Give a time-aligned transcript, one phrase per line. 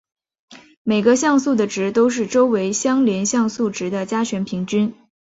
[0.81, 4.95] 每个像素的值都是周围相邻像素值的加权平均。